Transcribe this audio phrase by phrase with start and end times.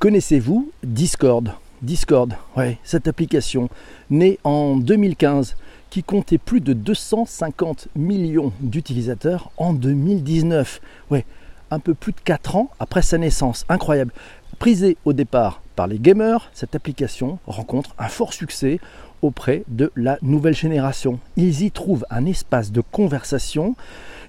[0.00, 1.52] Connaissez-vous Discord?
[1.82, 3.68] Discord, ouais, cette application
[4.08, 5.56] née en 2015
[5.90, 10.80] qui comptait plus de 250 millions d'utilisateurs en 2019.
[11.10, 11.26] Ouais,
[11.70, 13.66] un peu plus de 4 ans après sa naissance.
[13.68, 14.14] Incroyable.
[14.58, 18.80] Prisée au départ par les gamers, cette application rencontre un fort succès
[19.20, 21.20] auprès de la nouvelle génération.
[21.36, 23.76] Ils y trouvent un espace de conversation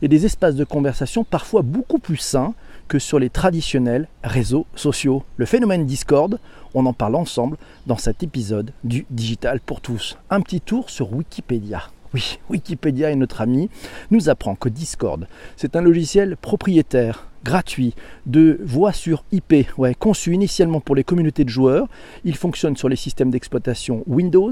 [0.02, 2.56] et des espaces de conversation parfois beaucoup plus sains
[2.92, 5.24] que sur les traditionnels réseaux sociaux.
[5.38, 6.38] Le phénomène Discord,
[6.74, 7.56] on en parle ensemble
[7.88, 10.18] dans cet épisode du Digital pour tous.
[10.30, 11.84] Un petit tour sur Wikipédia.
[12.14, 13.70] Oui, Wikipédia est notre ami,
[14.10, 17.96] nous apprend que Discord, c'est un logiciel propriétaire, gratuit,
[18.26, 19.68] de voix sur IP,
[19.98, 21.88] conçu initialement pour les communautés de joueurs.
[22.26, 24.52] Il fonctionne sur les systèmes d'exploitation Windows,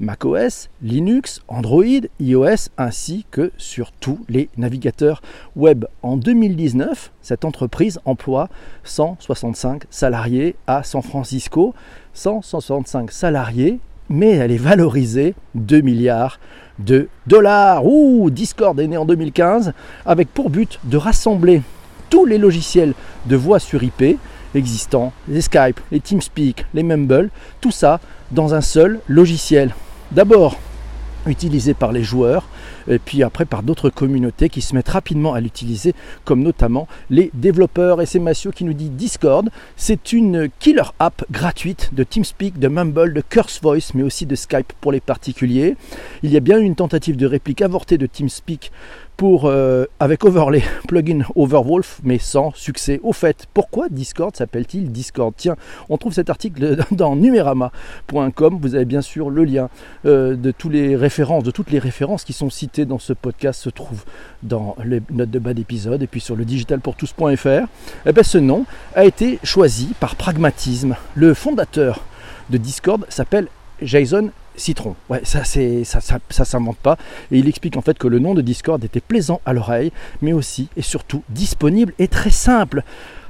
[0.00, 5.22] macOS, Linux, Android, iOS ainsi que sur tous les navigateurs
[5.54, 5.84] web.
[6.02, 8.48] En 2019, cette entreprise emploie
[8.84, 11.74] 165 salariés à San Francisco.
[12.14, 13.78] 165 salariés,
[14.08, 16.40] mais elle est valorisée 2 milliards
[16.78, 17.84] de dollars.
[17.86, 19.72] Ouh, Discord est né en 2015
[20.06, 21.62] avec pour but de rassembler
[22.08, 22.94] tous les logiciels
[23.26, 24.18] de voix sur IP
[24.54, 28.00] existants, les Skype, les TeamSpeak, les Mumble, tout ça
[28.32, 29.72] dans un seul logiciel
[30.12, 30.56] d'abord
[31.26, 32.48] utilisé par les joueurs
[32.88, 35.94] et puis après par d'autres communautés qui se mettent rapidement à l'utiliser
[36.24, 38.00] comme notamment les développeurs.
[38.00, 42.68] Et c'est Massio qui nous dit Discord c'est une killer app gratuite de TeamSpeak, de
[42.68, 45.76] Mumble, de Curse Voice mais aussi de Skype pour les particuliers.
[46.22, 48.72] Il y a bien une tentative de réplique avortée de TeamSpeak
[49.22, 53.00] euh, avec Overlay, plugin Overwolf, mais sans succès.
[53.02, 55.34] Au fait, pourquoi Discord s'appelle-t-il Discord?
[55.36, 55.56] Tiens,
[55.88, 58.58] on trouve cet article dans numerama.com.
[58.60, 59.68] Vous avez bien sûr le lien
[60.06, 63.60] euh, de toutes les références, de toutes les références qui sont citées dans ce podcast
[63.60, 64.04] se trouvent
[64.42, 67.66] dans les notes de bas d'épisode et puis sur le digitalpourtous.fr.
[68.06, 70.96] Eh bien, ce nom a été choisi par pragmatisme.
[71.14, 72.04] Le fondateur
[72.48, 73.48] de Discord s'appelle
[73.82, 74.94] Jason Citron.
[75.08, 76.96] Ouais, ça c'est ça, ça, ça s'invente pas.
[77.30, 79.92] Et il explique en fait que le nom de Discord était plaisant à l'oreille,
[80.22, 82.82] mais aussi et surtout disponible et très simple.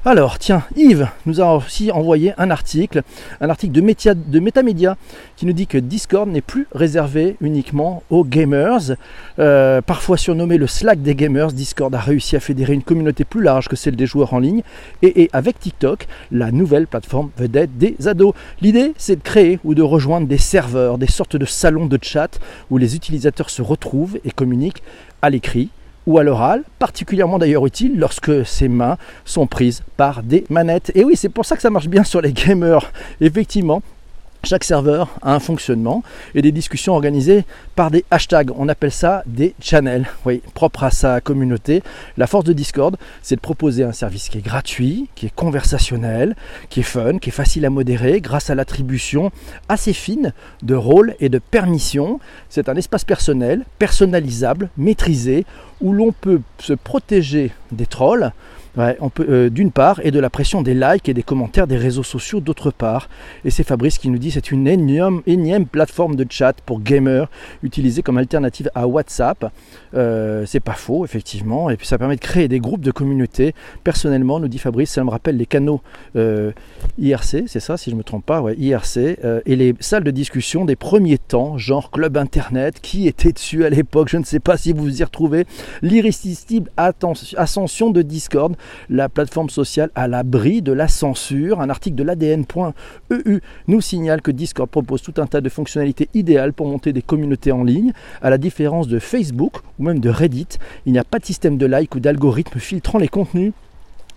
[0.03, 3.03] Alors, tiens, Yves nous a aussi envoyé un article,
[3.39, 4.97] un article de, Métia, Metamedia
[5.35, 8.95] qui nous dit que Discord n'est plus réservé uniquement aux gamers.
[9.37, 13.43] Euh, parfois surnommé le Slack des gamers, Discord a réussi à fédérer une communauté plus
[13.43, 14.63] large que celle des joueurs en ligne
[15.03, 18.33] et est avec TikTok la nouvelle plateforme vedette des ados.
[18.59, 22.39] L'idée, c'est de créer ou de rejoindre des serveurs, des sortes de salons de chat
[22.71, 24.81] où les utilisateurs se retrouvent et communiquent
[25.21, 25.69] à l'écrit
[26.07, 30.91] ou à l'oral, particulièrement d'ailleurs utile lorsque ses mains sont prises par des manettes.
[30.95, 32.91] Et oui, c'est pour ça que ça marche bien sur les gamers.
[33.21, 33.81] Effectivement,
[34.43, 36.03] chaque serveur a un fonctionnement
[36.35, 38.51] et des discussions organisées par des hashtags.
[38.57, 41.83] On appelle ça des channels, oui, propres à sa communauté.
[42.17, 46.35] La force de Discord, c'est de proposer un service qui est gratuit, qui est conversationnel,
[46.69, 49.31] qui est fun, qui est facile à modérer grâce à l'attribution
[49.69, 52.19] assez fine de rôles et de permissions.
[52.49, 55.45] C'est un espace personnel, personnalisable, maîtrisé,
[55.81, 58.31] où l'on peut se protéger des trolls,
[58.77, 61.77] on peut euh, d'une part, et de la pression des likes et des commentaires des
[61.77, 63.09] réseaux sociaux d'autre part.
[63.45, 67.29] Et c'est Fabrice qui nous dit c'est une énième, plateforme de chat pour gamers
[67.63, 69.51] utilisée comme alternative à WhatsApp.
[69.93, 71.69] Euh, c'est pas faux, effectivement.
[71.69, 73.53] Et puis ça permet de créer des groupes de communautés.
[73.83, 75.81] Personnellement, nous dit Fabrice, ça me rappelle les canaux
[76.15, 76.51] euh,
[76.99, 78.97] IRC, c'est ça si je ne me trompe pas, IRC,
[79.45, 83.69] et les salles de discussion des premiers temps, genre club internet, qui était dessus à
[83.69, 85.45] l'époque, je ne sais pas si vous y retrouvez.
[85.81, 88.55] L'irrésistible ascension de Discord
[88.89, 91.61] la plateforme sociale à l'abri de la censure.
[91.61, 96.53] Un article de l'ADN.eu nous signale que Discord propose tout un tas de fonctionnalités idéales
[96.53, 97.93] pour monter des communautés en ligne.
[98.21, 100.47] À la différence de Facebook ou même de Reddit,
[100.85, 103.53] il n'y a pas de système de like ou d'algorithme filtrant les contenus.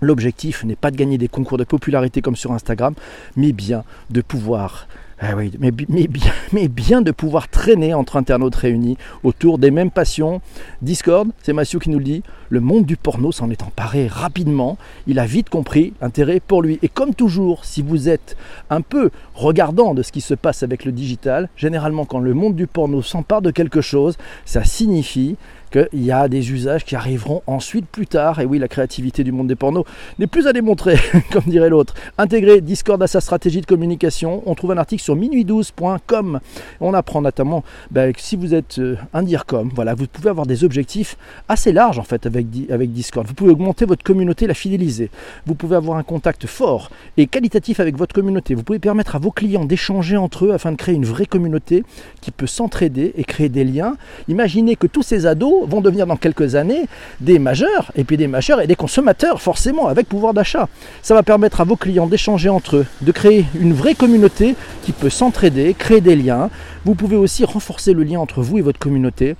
[0.00, 2.94] L'objectif n'est pas de gagner des concours de popularité comme sur Instagram,
[3.36, 4.86] mais bien de pouvoir
[5.20, 5.34] ah
[6.52, 10.40] mais, bien, de pouvoir traîner entre internautes réunis autour des mêmes passions.
[10.82, 14.76] Discord, c'est Mathieu qui nous le dit, le monde du porno s'en est emparé rapidement.
[15.06, 16.78] Il a vite compris l'intérêt pour lui.
[16.82, 18.36] Et comme toujours, si vous êtes
[18.70, 22.56] un peu regardant de ce qui se passe avec le digital, généralement quand le monde
[22.56, 25.36] du porno s'empare de quelque chose, ça signifie
[25.74, 28.40] qu'il y a des usages qui arriveront ensuite plus tard.
[28.40, 29.84] Et oui, la créativité du monde des pornos
[30.18, 30.96] n'est plus à démontrer,
[31.32, 31.94] comme dirait l'autre.
[32.16, 34.42] Intégrer Discord à sa stratégie de communication.
[34.46, 36.40] On trouve un article sur minuit12.com.
[36.80, 40.46] On apprend notamment bah, que si vous êtes euh, un DIRCOM, voilà, vous pouvez avoir
[40.46, 41.16] des objectifs
[41.48, 43.26] assez larges en fait avec, avec Discord.
[43.26, 45.10] Vous pouvez augmenter votre communauté, la fidéliser.
[45.46, 48.54] Vous pouvez avoir un contact fort et qualitatif avec votre communauté.
[48.54, 51.82] Vous pouvez permettre à vos clients d'échanger entre eux afin de créer une vraie communauté
[52.20, 53.96] qui peut s'entraider et créer des liens.
[54.28, 56.86] Imaginez que tous ces ados vont devenir dans quelques années
[57.20, 60.68] des majeurs, et puis des majeurs et des consommateurs, forcément, avec pouvoir d'achat.
[61.02, 64.92] Ça va permettre à vos clients d'échanger entre eux, de créer une vraie communauté qui
[64.92, 66.50] peut s'entraider, créer des liens.
[66.84, 69.36] Vous pouvez aussi renforcer le lien entre vous et votre communauté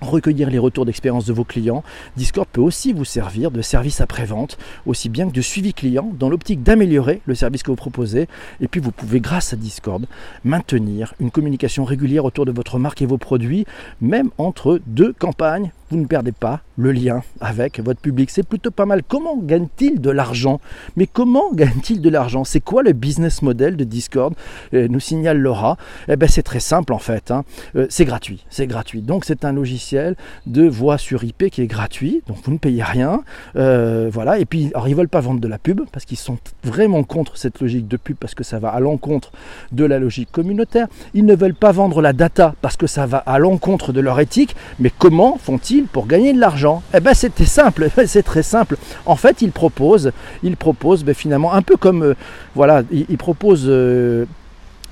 [0.00, 1.82] recueillir les retours d'expérience de vos clients.
[2.16, 6.28] Discord peut aussi vous servir de service après-vente, aussi bien que de suivi client, dans
[6.28, 8.28] l'optique d'améliorer le service que vous proposez.
[8.60, 10.06] Et puis vous pouvez, grâce à Discord,
[10.44, 13.66] maintenir une communication régulière autour de votre marque et vos produits,
[14.00, 15.72] même entre deux campagnes.
[15.90, 18.30] Vous ne perdez pas le lien avec votre public.
[18.30, 19.02] C'est plutôt pas mal.
[19.02, 20.60] Comment gagne-t-il de l'argent?
[20.96, 22.44] Mais comment gagne-t-il de l'argent?
[22.44, 24.34] C'est quoi le business model de Discord?
[24.72, 25.76] Euh, Nous signale Laura.
[26.08, 27.32] Eh ben c'est très simple en fait.
[27.32, 27.44] Hein.
[27.74, 28.46] Euh, c'est gratuit.
[28.50, 29.02] C'est gratuit.
[29.02, 30.16] Donc c'est un logiciel
[30.46, 33.22] de voix sur IP qui est gratuit, donc vous ne payez rien.
[33.56, 36.38] Euh, voilà, et puis alors ils veulent pas vendre de la pub parce qu'ils sont
[36.62, 39.32] vraiment contre cette logique de pub parce que ça va à l'encontre
[39.72, 40.86] de la logique communautaire.
[41.14, 44.20] Ils ne veulent pas vendre la data parce que ça va à l'encontre de leur
[44.20, 44.54] éthique.
[44.78, 45.79] Mais comment font-ils?
[45.86, 48.76] Pour gagner de l'argent Eh ben c'était simple, c'est très simple.
[49.06, 50.12] En fait, ils proposent,
[50.42, 52.14] ils proposent ben, finalement un peu comme euh,
[52.54, 54.24] voilà, ils, proposent euh,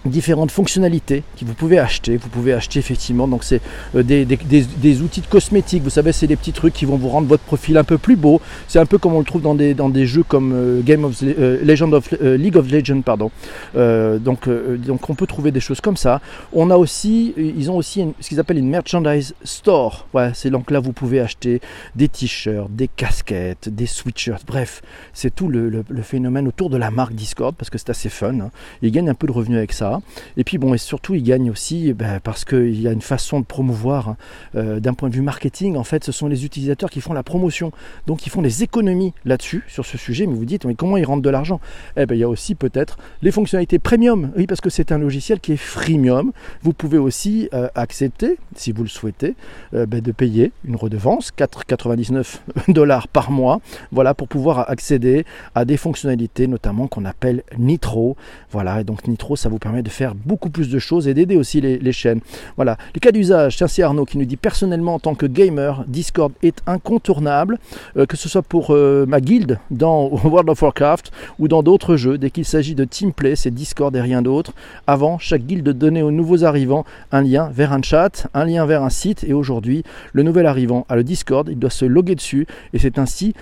[0.08, 2.16] différentes fonctionnalités que vous pouvez acheter.
[2.16, 3.60] Vous pouvez acheter effectivement, donc c'est
[3.94, 5.82] euh, des, outils de cosmétiques.
[5.82, 8.16] Vous savez, c'est des petits trucs qui vont vous rendre votre profil un peu plus
[8.16, 8.40] beau.
[8.66, 11.04] C'est un peu comme on le trouve dans des, dans des jeux comme euh, Game
[11.04, 13.30] of euh, Legend of League of Legends, pardon.
[13.74, 16.20] donc, donc on peut trouver des choses comme ça.
[16.52, 20.06] On a aussi, ils ont aussi ce qu'ils appellent une merchandise store.
[20.14, 21.60] Ouais, c'est donc là vous pouvez acheter
[21.96, 24.44] des t-shirts, des casquettes, des sweatshirts.
[24.46, 24.82] Bref,
[25.12, 28.40] c'est tout le, phénomène autour de la marque Discord parce que c'est assez fun.
[28.40, 28.50] Hein.
[28.82, 29.97] Ils gagnent un peu de revenus avec ça.
[30.36, 33.40] Et puis bon, et surtout, il gagne aussi ben, parce qu'il y a une façon
[33.40, 34.16] de promouvoir
[34.56, 35.76] euh, d'un point de vue marketing.
[35.76, 37.72] En fait, ce sont les utilisateurs qui font la promotion.
[38.06, 40.26] Donc, ils font des économies là-dessus, sur ce sujet.
[40.26, 41.60] Mais vous dites, mais comment ils rentrent de l'argent?
[41.96, 44.30] Eh bien, il y a aussi peut-être les fonctionnalités premium.
[44.36, 46.32] Oui, parce que c'est un logiciel qui est freemium.
[46.62, 49.34] Vous pouvez aussi euh, accepter, si vous le souhaitez,
[49.74, 53.60] euh, ben, de payer une redevance, 4,99 dollars par mois,
[53.92, 55.24] voilà, pour pouvoir accéder
[55.54, 58.16] à des fonctionnalités, notamment qu'on appelle Nitro.
[58.50, 61.36] Voilà, et donc Nitro, ça vous permet de faire beaucoup plus de choses et d'aider
[61.36, 62.20] aussi les, chaînes.
[62.56, 66.32] Voilà, les cas d'usage, c'est Arnaud qui nous dit personnellement en tant que gamer, Discord
[66.42, 67.58] est incontournable,
[67.96, 71.96] euh, que ce soit pour euh, ma guilde dans World of Warcraft ou dans d'autres
[71.96, 74.52] jeux, dès qu'il s'agit de teamplay, c'est Discord et rien d'autre.
[74.86, 78.82] Avant, chaque guilde donnait aux nouveaux arrivants un lien vers un chat, un lien vers
[78.82, 79.24] un site.
[79.24, 82.46] Et aujourd'hui, le nouvel arrivant a le Discord, il doit se loguer dessus.
[82.72, 83.34] Et c'est ainsi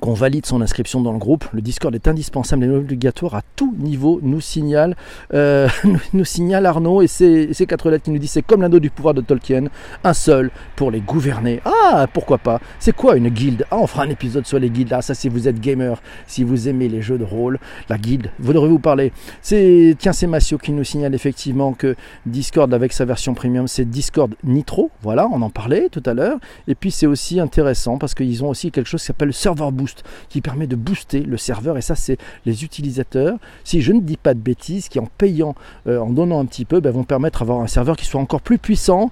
[0.00, 1.44] qu'on valide son inscription dans le groupe.
[1.52, 4.96] Le Discord est indispensable et obligatoire à tout niveau, nous signale,
[5.32, 5.68] euh,
[6.12, 9.14] nous, signale Arnaud et ces, quatre lettres qui nous disent c'est comme l'anneau du pouvoir
[9.14, 9.66] de Tolkien,
[10.02, 11.60] un seul pour les gouverner.
[11.64, 12.60] Ah, pourquoi pas?
[12.78, 13.64] C'est quoi une guilde?
[13.70, 14.92] Ah, on fera un épisode sur les guildes.
[14.92, 17.58] Ah, ça si vous êtes gamer, si vous aimez les jeux de rôle,
[17.88, 19.12] la guilde, vous devrez vous parler.
[19.42, 21.94] C'est tiens, c'est Massio qui nous signale effectivement que
[22.26, 24.90] Discord avec sa version premium, c'est Discord Nitro.
[25.02, 26.38] Voilà, on en parlait tout à l'heure.
[26.68, 29.83] Et puis c'est aussi intéressant parce qu'ils ont aussi quelque chose qui s'appelle Server Boot
[30.28, 31.76] qui permet de booster le serveur.
[31.76, 35.54] Et ça, c'est les utilisateurs, si je ne dis pas de bêtises, qui en payant,
[35.86, 38.40] euh, en donnant un petit peu, ben, vont permettre d'avoir un serveur qui soit encore
[38.40, 39.10] plus puissant,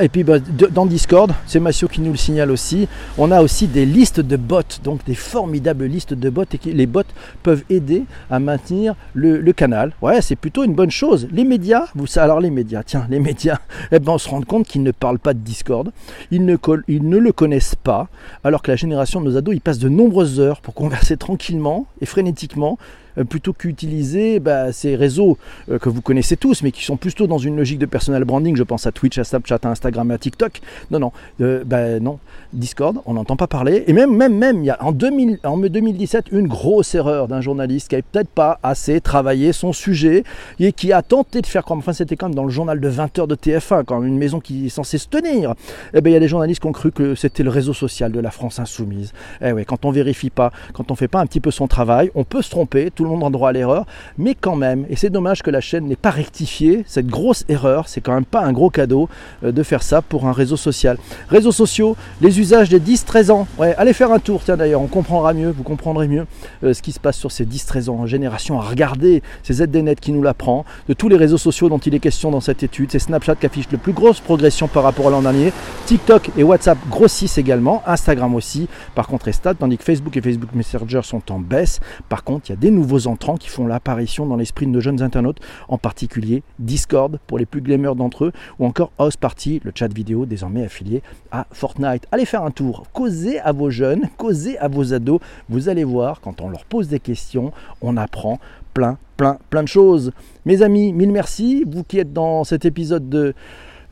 [0.00, 2.88] et puis bah, dans Discord, c'est Massio qui nous le signale aussi,
[3.18, 6.86] on a aussi des listes de bots, donc des formidables listes de bots, et les
[6.86, 7.02] bots
[7.42, 9.92] peuvent aider à maintenir le, canal.
[10.02, 11.28] Ouais, c'est plutôt une bonne chose.
[11.30, 13.58] Les médias, vous alors les médias, tiens, les médias,
[13.92, 15.90] eh ben, on se rend compte qu'ils ne parlent pas de Discord,
[16.30, 16.56] ils ne,
[16.88, 18.08] ils ne le connaissent pas,
[18.44, 21.86] alors que la génération de nos ados, ils passent de nombreuses heures pour converser tranquillement
[22.00, 22.78] et frénétiquement
[23.24, 25.38] plutôt qu'utiliser bah, ces réseaux
[25.70, 28.56] euh, que vous connaissez tous, mais qui sont plutôt dans une logique de personal branding.
[28.56, 30.60] Je pense à Twitch, à Snapchat, à Instagram, à TikTok.
[30.90, 32.18] Non, non, euh, bah, non.
[32.52, 33.84] Discord, on n'entend pas parler.
[33.86, 37.40] Et même, même, même, il y a en, 2000, en 2017 une grosse erreur d'un
[37.40, 40.24] journaliste qui n'avait peut-être pas assez travaillé son sujet
[40.58, 42.90] et qui a tenté de faire comme, enfin c'était quand même dans le journal de
[42.90, 45.54] 20h de TF1, quand même une maison qui est censée se tenir.
[45.94, 48.12] Eh bien, il y a des journalistes qui ont cru que c'était le réseau social
[48.12, 49.12] de la France insoumise.
[49.42, 52.10] Eh ouais, quand on vérifie pas, quand on fait pas un petit peu son travail,
[52.14, 52.90] on peut se tromper.
[53.06, 53.86] Le a droit à l'erreur,
[54.18, 57.88] mais quand même, et c'est dommage que la chaîne n'ait pas rectifié cette grosse erreur,
[57.88, 59.08] c'est quand même pas un gros cadeau
[59.44, 60.98] euh, de faire ça pour un réseau social.
[61.28, 64.86] Réseaux sociaux, les usages des 10-13 ans, ouais, allez faire un tour, tiens d'ailleurs, on
[64.86, 66.26] comprendra mieux, vous comprendrez mieux
[66.64, 70.12] euh, ce qui se passe sur ces 10-13 ans, génération à regarder, c'est ZDNet qui
[70.12, 72.98] nous l'apprend, de tous les réseaux sociaux dont il est question dans cette étude, c'est
[72.98, 75.52] Snapchat qui affiche le plus grosse progression par rapport à l'an dernier,
[75.86, 80.20] TikTok et WhatsApp grossissent également, Instagram aussi, par contre est stable, tandis que Facebook et
[80.20, 83.66] Facebook Messenger sont en baisse, par contre il y a des nouveaux entrants qui font
[83.66, 88.24] l'apparition dans l'esprit de nos jeunes internautes, en particulier Discord pour les plus glamour d'entre
[88.26, 92.06] eux, ou encore House Party, le chat vidéo désormais affilié à Fortnite.
[92.12, 96.20] Allez faire un tour, causez à vos jeunes, causez à vos ados, vous allez voir,
[96.20, 98.38] quand on leur pose des questions, on apprend
[98.72, 100.12] plein, plein, plein de choses.
[100.44, 103.34] Mes amis, mille merci, vous qui êtes dans cet épisode de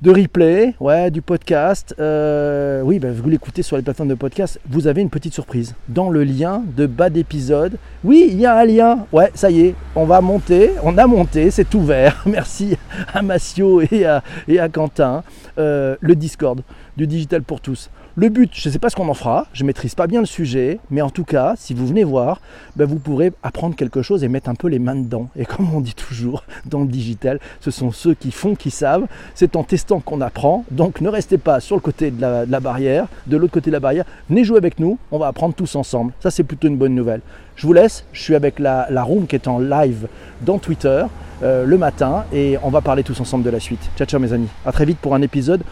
[0.02, 1.94] de replay, ouais, du podcast.
[1.98, 4.60] Euh, oui, bah, vous l'écoutez sur les plateformes de podcast.
[4.68, 5.74] Vous avez une petite surprise.
[5.88, 9.06] Dans le lien de bas d'épisode, oui, il y a un lien.
[9.12, 10.72] Ouais, ça y est, on va monter.
[10.82, 12.22] On a monté, c'est ouvert.
[12.26, 12.76] Merci
[13.12, 15.22] à Massio et à, Quentin.
[15.58, 16.62] Euh, le Discord
[16.96, 17.90] du Digital pour tous.
[18.16, 20.20] Le but, je ne sais pas ce qu'on en fera, je ne maîtrise pas bien
[20.20, 22.40] le sujet, mais en tout cas, si vous venez voir,
[22.76, 25.30] ben vous pourrez apprendre quelque chose et mettre un peu les mains dedans.
[25.34, 29.08] Et comme on dit toujours dans le digital, ce sont ceux qui font qui savent.
[29.34, 30.64] C'est en testant qu'on apprend.
[30.70, 33.80] Donc ne restez pas sur le côté de la, barrière, de l'autre côté de la
[33.80, 34.04] barrière.
[34.28, 36.12] Venez jouer avec nous, on va apprendre tous ensemble.
[36.20, 37.20] Ça, c'est plutôt une bonne nouvelle.
[37.56, 40.08] Je vous laisse, je suis avec la, room qui est en live
[40.42, 41.04] dans Twitter
[41.42, 43.90] euh, le matin et on va parler tous ensemble de la suite.
[43.96, 44.48] Ciao, ciao mes amis.
[44.66, 45.62] À très vite pour un épisode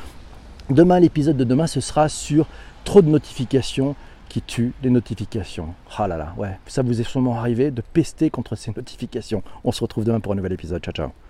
[0.71, 2.47] Demain, l'épisode de demain, ce sera sur
[2.85, 3.95] trop de notifications
[4.29, 5.75] qui tuent les notifications.
[5.99, 9.43] Ah là là, ouais, ça vous est sûrement arrivé de pester contre ces notifications.
[9.65, 10.83] On se retrouve demain pour un nouvel épisode.
[10.83, 11.13] Ciao, ciao.